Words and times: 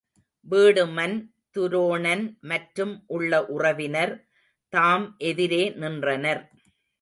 வீடுமன் 0.47 1.15
துரோணன் 1.55 2.23
மற்றும் 2.41 2.93
உள்ள 3.07 3.41
உறவினர் 3.47 4.13
தாம் 4.73 5.05
எதிரே 5.17 5.63
நின்றனர். 5.75 6.41